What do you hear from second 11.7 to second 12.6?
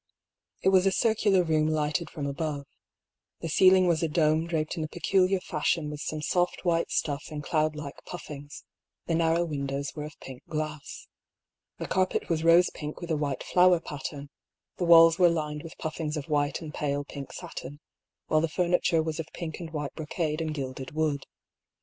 The carpet was